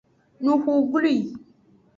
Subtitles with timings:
[0.43, 1.15] Nuxu glwi.